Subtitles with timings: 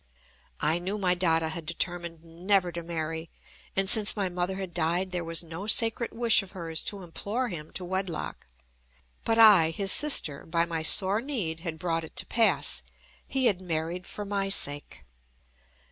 [0.61, 3.29] I knew my Dada had determined never to marry.
[3.75, 7.49] And, since my mother had died, there was no sacred wish of hers to implore
[7.49, 8.47] him to wedlock.
[9.23, 12.81] But I, his sister, by my sore need bad brought it to pass.
[13.27, 15.03] He had married for my sake.